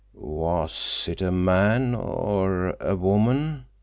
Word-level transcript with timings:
"Was 0.15 1.05
it 1.07 1.21
a 1.21 1.31
man—or 1.31 2.75
a 2.79 2.95
woman?" 2.95 3.67